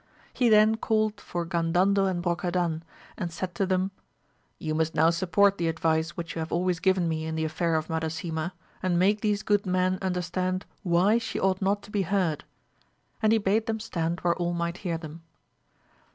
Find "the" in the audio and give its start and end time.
5.59-5.67, 7.35-7.45